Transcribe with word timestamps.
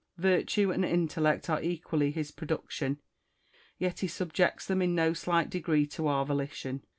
Virtue 0.17 0.71
and 0.71 0.83
intellect 0.83 1.47
are 1.47 1.61
equally 1.61 2.09
his 2.09 2.31
production, 2.31 2.99
yet 3.77 3.99
he 3.99 4.07
subjects 4.07 4.65
them 4.65 4.81
in 4.81 4.95
no 4.95 5.13
slight 5.13 5.51
degree 5.51 5.85
to 5.85 6.07
our 6.07 6.25
volition. 6.25 6.83